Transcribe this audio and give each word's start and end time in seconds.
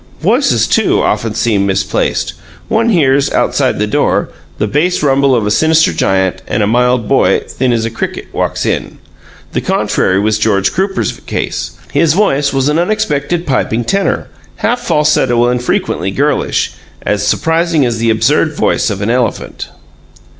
Voices, 0.23 0.65
too, 0.67 0.99
often 1.03 1.35
seem 1.35 1.67
misplaced; 1.67 2.33
one 2.69 2.89
hears, 2.89 3.29
outside 3.33 3.77
the 3.77 3.85
door, 3.85 4.29
the 4.57 4.65
bass 4.65 5.03
rumble 5.03 5.35
of 5.35 5.45
a 5.45 5.51
sinister 5.51 5.93
giant, 5.93 6.41
and 6.47 6.63
a 6.63 6.65
mild 6.65 7.07
boy, 7.07 7.39
thin 7.47 7.71
as 7.71 7.85
a 7.85 7.91
cricket, 7.91 8.25
walks 8.33 8.65
in. 8.65 8.97
The 9.53 9.61
contrary 9.61 10.19
was 10.19 10.39
George 10.39 10.71
Crooper's 10.73 11.19
case; 11.27 11.73
his 11.91 12.13
voice 12.15 12.51
was 12.51 12.67
an 12.67 12.79
unexpected 12.79 13.45
piping 13.45 13.83
tenor, 13.83 14.27
half 14.55 14.79
falsetto 14.79 15.47
and 15.47 15.61
frequently 15.63 16.09
girlish 16.09 16.71
as 17.03 17.21
surprising 17.27 17.85
as 17.85 17.99
the 17.99 18.09
absurd 18.09 18.53
voice 18.55 18.89
of 18.89 19.03
an 19.03 19.11
elephant. 19.11 19.69